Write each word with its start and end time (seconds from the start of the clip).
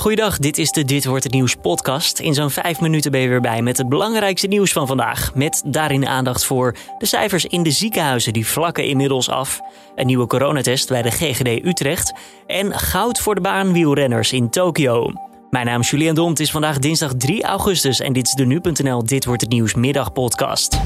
Goeiedag, 0.00 0.38
dit 0.38 0.58
is 0.58 0.70
de 0.70 0.84
Dit 0.84 1.04
Wordt 1.04 1.24
Het 1.24 1.32
Nieuws 1.32 1.54
podcast. 1.54 2.18
In 2.18 2.34
zo'n 2.34 2.50
vijf 2.50 2.80
minuten 2.80 3.10
ben 3.10 3.20
je 3.20 3.28
weer 3.28 3.40
bij 3.40 3.62
met 3.62 3.76
het 3.76 3.88
belangrijkste 3.88 4.46
nieuws 4.46 4.72
van 4.72 4.86
vandaag. 4.86 5.34
Met 5.34 5.62
daarin 5.66 6.06
aandacht 6.06 6.44
voor 6.44 6.76
de 6.98 7.06
cijfers 7.06 7.44
in 7.44 7.62
de 7.62 7.70
ziekenhuizen, 7.70 8.32
die 8.32 8.46
vlakken 8.46 8.84
inmiddels 8.84 9.28
af. 9.28 9.60
Een 9.94 10.06
nieuwe 10.06 10.26
coronatest 10.26 10.88
bij 10.88 11.02
de 11.02 11.10
GGD 11.10 11.64
Utrecht. 11.64 12.12
En 12.46 12.78
goud 12.78 13.18
voor 13.18 13.34
de 13.34 13.40
baanwielrenners 13.40 14.32
in 14.32 14.50
Tokio. 14.50 15.12
Mijn 15.50 15.66
naam 15.66 15.80
is 15.80 15.90
Julian 15.90 16.14
Dom, 16.14 16.30
het 16.30 16.40
is 16.40 16.50
vandaag 16.50 16.78
dinsdag 16.78 17.14
3 17.14 17.42
augustus 17.42 18.00
en 18.00 18.12
dit 18.12 18.26
is 18.26 18.32
de 18.32 18.46
Nu.nl 18.46 19.04
Dit 19.04 19.24
Wordt 19.24 19.40
Het 19.40 19.50
Nieuws 19.50 19.74
middagpodcast. 19.74 20.80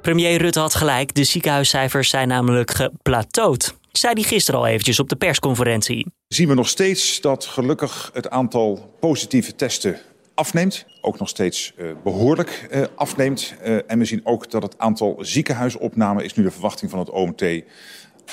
Premier 0.00 0.40
Rutte 0.40 0.60
had 0.60 0.74
gelijk, 0.74 1.14
de 1.14 1.24
ziekenhuiscijfers 1.24 2.08
zijn 2.08 2.28
namelijk 2.28 2.70
geplateauwd 2.70 3.74
zei 3.98 4.12
hij 4.14 4.22
gisteren 4.22 4.60
al 4.60 4.66
eventjes 4.66 5.00
op 5.00 5.08
de 5.08 5.16
persconferentie. 5.16 6.06
Zien 6.28 6.48
we 6.48 6.54
nog 6.54 6.68
steeds 6.68 7.20
dat 7.20 7.44
gelukkig 7.44 8.10
het 8.12 8.30
aantal 8.30 8.96
positieve 9.00 9.54
testen 9.54 9.98
afneemt. 10.34 10.86
Ook 11.00 11.18
nog 11.18 11.28
steeds 11.28 11.72
uh, 11.76 11.90
behoorlijk 12.02 12.68
uh, 12.70 12.84
afneemt. 12.94 13.54
Uh, 13.64 13.78
en 13.86 13.98
we 13.98 14.04
zien 14.04 14.20
ook 14.24 14.50
dat 14.50 14.62
het 14.62 14.78
aantal 14.78 15.18
ziekenhuisopnamen 15.20 16.24
is 16.24 16.34
nu 16.34 16.42
de 16.42 16.50
verwachting 16.50 16.90
van 16.90 16.98
het 16.98 17.10
OMT 17.10 17.44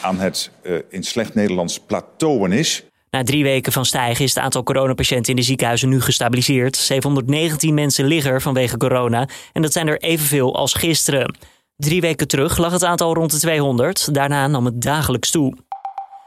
aan 0.02 0.20
het 0.20 0.52
in 0.90 1.04
slecht 1.04 1.34
Nederlands 1.34 1.80
plateauen 1.80 2.52
is. 2.52 2.84
Na 3.10 3.24
drie 3.24 3.44
weken 3.44 3.72
van 3.72 3.86
stijgen 3.86 4.24
is 4.26 4.34
het 4.34 4.44
aantal 4.44 4.64
coronapatiënten 4.64 5.30
in 5.30 5.36
de 5.36 5.46
ziekenhuizen 5.46 5.90
nu 5.90 6.02
gestabiliseerd. 6.02 6.76
719 6.76 7.74
mensen 7.74 8.06
liggen 8.06 8.32
er 8.32 8.42
vanwege 8.42 8.78
corona 8.78 9.28
en 9.54 9.62
dat 9.62 9.72
zijn 9.72 9.88
er 9.88 10.02
evenveel 10.02 10.56
als 10.56 10.74
gisteren. 10.74 11.36
Drie 11.82 12.02
weken 12.02 12.28
terug 12.28 12.58
lag 12.58 12.72
het 12.72 12.84
aantal 12.84 13.14
rond 13.14 13.32
de 13.32 13.40
200. 13.40 14.14
Daarna 14.14 14.48
nam 14.48 14.66
het 14.66 14.82
dagelijks 14.82 15.32
toe. 15.32 15.58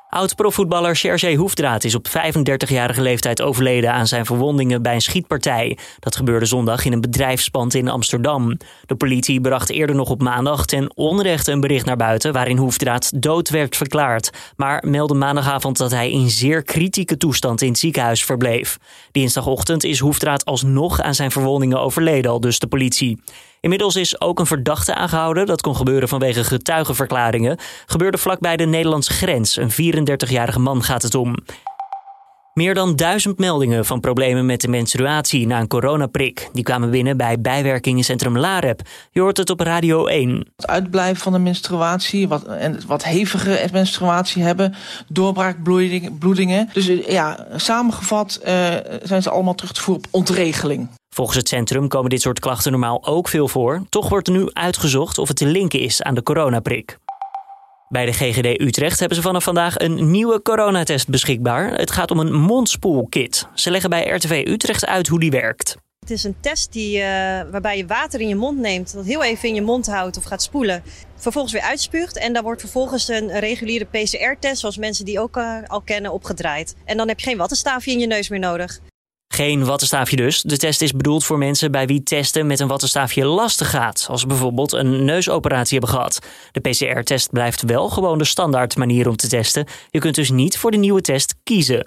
Oud-profvoetballer 0.09 0.97
Sergej 0.97 1.35
Hoefdraad 1.35 1.85
is 1.85 1.95
op 1.95 2.09
35-jarige 2.09 3.03
leeftijd 3.03 3.43
overleden 3.43 3.93
aan 3.93 4.07
zijn 4.07 4.27
verwondingen 4.27 4.83
bij 4.83 4.95
een 4.95 5.01
schietpartij. 5.01 5.79
Dat 5.99 6.17
gebeurde 6.17 6.47
zondag 6.47 6.85
in 6.85 6.93
een 6.93 7.01
bedrijfspand 7.01 7.75
in 7.75 7.89
Amsterdam. 7.89 8.57
De 8.87 8.95
politie 8.95 9.41
bracht 9.41 9.71
eerder 9.71 9.97
nog 9.97 10.11
op 10.11 10.23
maandag 10.23 10.67
ten 10.67 10.97
onrechte 10.97 11.53
een 11.53 11.61
bericht 11.61 11.87
naar 11.87 11.97
buiten 11.97 12.33
waarin 12.33 12.57
Hoefdraad 12.57 13.23
dood 13.23 13.51
werd 13.51 13.77
verklaard. 13.77 14.31
Maar 14.57 14.85
meldde 14.87 15.15
maandagavond 15.15 15.77
dat 15.77 15.91
hij 15.91 16.11
in 16.11 16.31
zeer 16.31 16.63
kritieke 16.63 17.17
toestand 17.17 17.63
in 17.63 17.69
het 17.69 17.79
ziekenhuis 17.79 18.25
verbleef. 18.25 18.79
Dinsdagochtend 19.13 19.85
is 19.85 19.99
Hoefdraad 19.99 20.45
alsnog 20.45 21.01
aan 21.01 21.15
zijn 21.15 21.31
verwondingen 21.31 21.81
overleden, 21.81 22.31
al 22.31 22.41
dus 22.41 22.59
de 22.59 22.67
politie. 22.67 23.19
Inmiddels 23.65 23.97
is 23.97 24.21
ook 24.21 24.39
een 24.39 24.47
verdachte 24.47 24.95
aangehouden. 24.95 25.47
Dat 25.47 25.61
kon 25.61 25.77
gebeuren 25.77 26.09
vanwege 26.09 26.45
getuigenverklaringen. 26.45 27.59
Gebeurde 27.87 28.19
vlakbij 28.19 28.57
de 28.57 28.65
Nederlandse 28.65 29.13
grens. 29.13 29.57
Een 29.57 29.71
34-jarige 29.73 30.59
man 30.59 30.83
gaat 30.83 31.03
het 31.03 31.15
om. 31.15 31.35
Meer 32.55 32.75
dan 32.75 32.97
duizend 32.97 33.39
meldingen 33.39 33.85
van 33.85 34.01
problemen 34.01 34.47
met 34.47 34.61
de 34.61 34.69
menstruatie 34.69 35.47
na 35.47 35.61
een 35.61 35.67
coronaprik. 35.67 36.49
Die 36.53 36.63
kwamen 36.63 36.91
binnen 36.91 37.17
bij 37.17 37.41
bijwerkingencentrum 37.41 38.39
Lareb. 38.39 38.81
Je 39.11 39.21
hoort 39.21 39.37
het 39.37 39.51
op 39.51 39.61
Radio 39.61 40.07
1. 40.07 40.47
Het 40.57 40.67
uitblijven 40.67 41.23
van 41.23 41.33
de 41.33 41.39
menstruatie, 41.39 42.29
wat, 42.29 42.45
en 42.45 42.81
wat 42.87 43.05
hevige 43.05 43.69
menstruatie 43.73 44.43
hebben, 44.43 44.75
doorbraakbloedingen. 45.09 46.71
Dus 46.73 46.87
ja, 47.07 47.47
samengevat 47.57 48.41
uh, 48.47 48.67
zijn 49.03 49.23
ze 49.23 49.31
allemaal 49.31 49.55
terug 49.55 49.73
te 49.73 49.81
voeren 49.81 50.05
op 50.05 50.15
ontregeling. 50.15 50.89
Volgens 51.15 51.37
het 51.37 51.49
centrum 51.49 51.89
komen 51.89 52.11
dit 52.11 52.21
soort 52.21 52.41
klachten 52.41 52.71
normaal 52.71 53.07
ook 53.07 53.29
veel 53.29 53.49
voor. 53.49 53.83
Toch 53.89 54.09
wordt 54.09 54.29
er 54.29 54.35
nu 54.35 54.51
uitgezocht 54.53 55.19
of 55.19 55.29
het 55.29 55.37
te 55.37 55.47
linken 55.47 55.81
is 55.81 56.03
aan 56.03 56.15
de 56.15 56.23
coronaprik. 56.23 56.99
Bij 57.89 58.07
de 58.07 58.13
GGD 58.13 58.61
Utrecht 58.61 58.99
hebben 58.99 59.17
ze 59.17 59.23
vanaf 59.23 59.45
vandaag 59.45 59.79
een 59.79 60.11
nieuwe 60.11 60.43
coronatest 60.43 61.09
beschikbaar. 61.09 61.75
Het 61.75 61.91
gaat 61.91 62.11
om 62.11 62.19
een 62.19 62.33
mondspoelkit. 62.33 63.49
Ze 63.55 63.71
leggen 63.71 63.91
bij 63.91 64.09
RTV 64.09 64.45
Utrecht 64.47 64.87
uit 64.87 65.09
hoe 65.09 65.21
die 65.21 65.31
werkt. 65.31 65.77
Het 66.01 66.11
is 66.11 66.25
een 66.25 66.37
test 66.41 66.73
die, 66.73 66.97
uh, 66.97 67.05
waarbij 67.51 67.77
je 67.77 67.87
water 67.87 68.21
in 68.21 68.29
je 68.29 68.37
mond 68.37 68.59
neemt, 68.59 68.93
dat 68.93 69.05
heel 69.05 69.25
even 69.25 69.49
in 69.49 69.55
je 69.55 69.63
mond 69.63 69.87
houdt 69.87 70.17
of 70.17 70.25
gaat 70.25 70.43
spoelen. 70.43 70.83
Vervolgens 71.17 71.53
weer 71.53 71.63
uitspuugt 71.63 72.19
en 72.19 72.33
dan 72.33 72.43
wordt 72.43 72.61
vervolgens 72.61 73.09
een 73.09 73.39
reguliere 73.39 73.85
PCR-test, 73.85 74.61
zoals 74.61 74.77
mensen 74.77 75.05
die 75.05 75.21
ook 75.21 75.37
uh, 75.37 75.57
al 75.67 75.81
kennen, 75.81 76.13
opgedraaid. 76.13 76.75
En 76.85 76.97
dan 76.97 77.09
heb 77.09 77.21
je 77.21 77.27
geen 77.27 77.39
wattenstaafje 77.39 77.91
in 77.91 77.99
je 77.99 78.07
neus 78.07 78.29
meer 78.29 78.39
nodig. 78.39 78.81
Geen 79.35 79.65
wattenstaafje 79.65 80.17
dus. 80.17 80.43
De 80.43 80.57
test 80.57 80.83
is 80.83 80.93
bedoeld 80.93 81.25
voor 81.25 81.39
mensen 81.39 81.71
bij 81.71 81.87
wie 81.87 82.03
testen 82.03 82.47
met 82.47 82.61
een 82.61 82.69
wattenstaafje 82.69 83.25
lastig 83.25 83.71
gaat, 83.71 84.07
als 84.11 84.21
ze 84.21 84.27
bijvoorbeeld 84.27 84.73
een 84.73 85.05
neusoperatie 85.05 85.79
hebben 85.79 85.97
gehad. 85.97 86.19
De 86.53 86.61
PCR-test 86.61 87.31
blijft 87.31 87.63
wel 87.63 87.89
gewoon 87.89 88.19
de 88.19 88.25
standaard 88.25 88.77
manier 88.77 89.09
om 89.09 89.17
te 89.17 89.29
testen. 89.29 89.67
Je 89.91 89.99
kunt 89.99 90.15
dus 90.15 90.31
niet 90.31 90.59
voor 90.59 90.71
de 90.71 90.77
nieuwe 90.77 91.01
test 91.01 91.35
kiezen. 91.43 91.85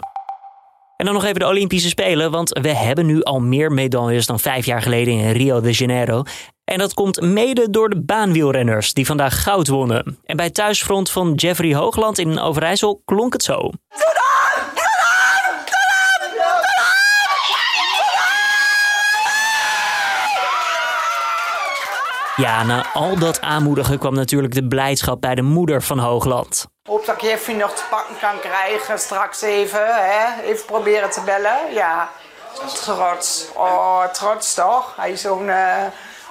En 0.98 1.06
dan 1.06 1.14
nog 1.14 1.24
even 1.24 1.40
de 1.40 1.46
Olympische 1.46 1.90
Spelen, 1.90 2.32
want 2.32 2.60
we 2.62 2.76
hebben 2.76 3.06
nu 3.06 3.24
al 3.24 3.40
meer 3.40 3.72
medailles 3.72 4.26
dan 4.26 4.40
vijf 4.40 4.66
jaar 4.66 4.82
geleden 4.82 5.14
in 5.14 5.32
Rio 5.32 5.62
de 5.62 5.72
Janeiro. 5.72 6.24
En 6.64 6.78
dat 6.78 6.94
komt 6.94 7.22
mede 7.22 7.70
door 7.70 7.90
de 7.90 8.02
baanwielrenners 8.02 8.94
die 8.94 9.06
vandaag 9.06 9.44
goud 9.44 9.68
wonnen. 9.68 10.18
En 10.24 10.38
bij 10.38 10.50
thuisfront 10.50 11.10
van 11.10 11.34
Jeffrey 11.34 11.76
Hoogland 11.76 12.18
in 12.18 12.40
Overijssel 12.40 13.02
klonk 13.06 13.34
het 13.34 13.44
zo. 13.44 13.72
Ja, 22.38 22.64
na 22.64 22.86
al 22.94 23.20
dat 23.20 23.42
aanmoedigen 23.42 24.00
kwam 24.00 24.14
natuurlijk 24.14 24.54
de 24.54 24.68
blijdschap 24.68 25.22
bij 25.22 25.36
de 25.36 25.42
moeder 25.42 25.82
van 25.82 26.00
Hoogland. 26.00 26.66
Hoop 26.84 27.06
dat 27.06 27.16
ik 27.16 27.22
Jeffy 27.22 27.52
nog 27.52 27.74
te 27.74 27.84
pakken 27.90 28.16
kan 28.20 28.40
krijgen 28.40 29.00
straks 29.00 29.42
even. 29.42 29.86
Hè? 29.86 30.42
Even 30.42 30.66
proberen 30.66 31.10
te 31.10 31.22
bellen. 31.22 31.74
Ja, 31.74 32.10
trots. 32.84 33.46
Oh, 33.56 34.06
trots 34.06 34.54
toch? 34.54 34.94
Hij 34.96 35.18
zo'n 35.18 35.48
uh, 35.48 35.86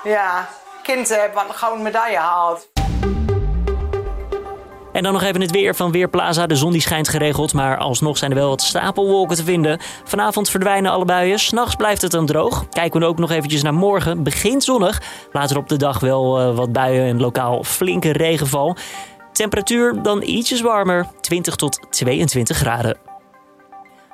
ja, 0.05 0.49
kind 0.83 1.09
heeft 1.09 1.35
wat 1.35 1.49
een 1.49 1.55
gouden 1.55 1.83
medaille 1.83 2.19
haalt. 2.19 2.76
En 4.97 5.03
dan 5.03 5.13
nog 5.13 5.23
even 5.23 5.41
het 5.41 5.51
weer 5.51 5.75
van 5.75 5.93
Weerplaza. 5.93 6.47
De 6.47 6.57
zon 6.57 6.73
die 6.73 6.81
schijnt 6.81 7.09
geregeld, 7.09 7.53
maar 7.53 7.79
alsnog 7.79 8.19
zijn 8.19 8.31
er 8.31 8.37
wel 8.37 8.49
wat 8.49 8.63
stapelwolken 8.63 9.37
te 9.37 9.45
vinden. 9.45 9.81
Vanavond 10.05 10.51
verdwijnen 10.51 10.91
alle 10.91 11.05
buien. 11.05 11.39
S'nachts 11.39 11.75
blijft 11.75 12.03
het 12.03 12.11
dan 12.11 12.27
droog. 12.27 12.69
Kijken 12.69 13.01
we 13.01 13.07
ook 13.07 13.19
nog 13.19 13.31
eventjes 13.31 13.63
naar 13.63 13.75
morgen. 13.75 14.23
Begint 14.23 14.65
zonnig. 14.65 15.03
Later 15.33 15.57
op 15.57 15.69
de 15.69 15.77
dag 15.77 16.01
wel 16.01 16.41
uh, 16.41 16.57
wat 16.57 16.73
buien 16.73 17.05
en 17.05 17.21
lokaal 17.21 17.65
flinke 17.65 18.13
regenval. 18.13 18.77
Temperatuur 19.33 20.03
dan 20.03 20.23
ietsjes 20.23 20.61
warmer. 20.61 21.07
20 21.21 21.57
tot 21.57 21.81
22 21.91 22.57
graden. 22.57 23.06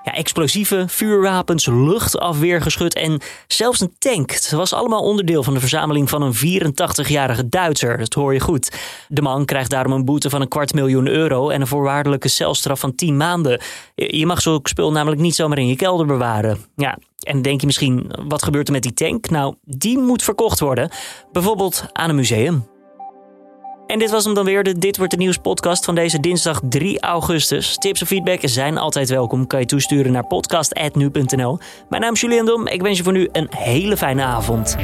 Ja, 0.05 0.13
explosieven, 0.13 0.89
vuurwapens, 0.89 1.67
luchtafweergeschut 1.67 2.95
en 2.95 3.21
zelfs 3.47 3.81
een 3.81 3.95
tank. 3.99 4.31
Het 4.31 4.51
was 4.51 4.73
allemaal 4.73 5.03
onderdeel 5.03 5.43
van 5.43 5.55
de 5.55 5.61
verzameling 5.61 6.09
van 6.09 6.23
een 6.23 6.35
84-jarige 6.35 7.49
Duitser. 7.49 7.99
Dat 7.99 8.15
hoor 8.15 8.33
je 8.33 8.41
goed. 8.41 8.73
De 9.09 9.23
man 9.23 9.45
krijgt 9.45 9.71
daarom 9.71 9.93
een 9.93 10.05
boete 10.05 10.31
van 10.31 10.41
een 10.41 10.49
kwart 10.49 10.75
miljoen 10.75 11.09
euro 11.09 11.49
en 11.49 11.61
een 11.61 11.67
voorwaardelijke 11.67 12.29
celstraf 12.29 12.81
van 12.81 12.95
10 12.95 13.17
maanden. 13.17 13.61
Je 13.95 14.27
mag 14.27 14.41
zo'n 14.41 14.61
spul 14.63 14.93
namelijk 14.93 15.21
niet 15.21 15.35
zomaar 15.35 15.59
in 15.59 15.69
je 15.69 15.77
kelder 15.77 16.07
bewaren. 16.07 16.59
Ja, 16.77 16.99
en 17.21 17.43
denk 17.43 17.61
je 17.61 17.67
misschien, 17.67 18.11
wat 18.27 18.43
gebeurt 18.43 18.67
er 18.67 18.73
met 18.73 18.83
die 18.83 18.95
tank? 18.95 19.31
Nou, 19.31 19.55
die 19.65 19.99
moet 19.99 20.23
verkocht 20.23 20.61
worden. 20.61 20.91
Bijvoorbeeld 21.33 21.85
aan 21.93 22.09
een 22.09 22.17
museum. 22.17 22.72
En 23.93 23.99
dit 23.99 24.11
was 24.11 24.25
hem 24.25 24.35
dan 24.35 24.45
weer, 24.45 24.63
de 24.63 24.79
Dit 24.79 24.97
Wordt 24.97 25.13
de 25.13 25.19
Nieuws 25.19 25.39
podcast 25.39 25.85
van 25.85 25.95
deze 25.95 26.21
dinsdag 26.21 26.61
3 26.69 27.01
augustus. 27.01 27.77
Tips 27.79 28.03
of 28.03 28.09
feedback 28.09 28.39
zijn 28.43 28.79
altijd 28.79 29.09
welkom. 29.09 29.47
Kan 29.47 29.61
je 29.61 29.67
toesturen 29.67 30.13
naar 30.13 30.27
podcast.nu.nl. 30.27 31.59
Mijn 31.89 32.03
naam 32.03 32.13
is 32.13 32.21
Julian 32.21 32.47
Dom. 32.47 32.67
Ik 32.67 32.83
wens 32.83 32.97
je 32.97 33.05
voor 33.05 33.13
nu 33.13 33.29
een 33.33 33.49
hele 33.51 33.97
fijne 33.97 34.23
avond. 34.23 34.77